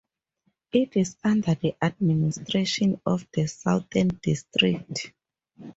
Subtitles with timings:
[0.73, 5.13] It is under the administration of the Southern District.